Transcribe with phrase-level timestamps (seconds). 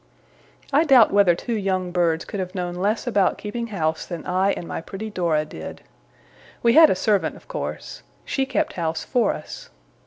[0.73, 4.51] I doubt whether two young birds could have known less about keeping house, than I
[4.53, 5.81] and my pretty Dora did.
[6.63, 8.01] We had a servant, of course.
[8.25, 9.69] She kept house for us.